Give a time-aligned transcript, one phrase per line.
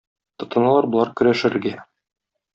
[0.43, 1.77] Тотыналар болар көрәшергә.